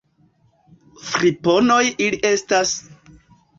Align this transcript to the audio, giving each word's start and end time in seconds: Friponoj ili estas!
Friponoj 1.09 1.83
ili 2.07 2.21
estas! 2.33 2.75